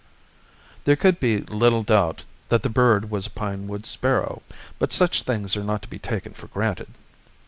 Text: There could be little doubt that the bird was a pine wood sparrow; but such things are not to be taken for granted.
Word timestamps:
There 0.85 0.95
could 0.95 1.19
be 1.19 1.41
little 1.41 1.83
doubt 1.83 2.23
that 2.49 2.63
the 2.63 2.69
bird 2.69 3.11
was 3.11 3.27
a 3.27 3.29
pine 3.29 3.67
wood 3.67 3.85
sparrow; 3.85 4.41
but 4.79 4.91
such 4.91 5.21
things 5.21 5.55
are 5.55 5.63
not 5.63 5.83
to 5.83 5.87
be 5.87 5.99
taken 5.99 6.33
for 6.33 6.47
granted. 6.47 6.89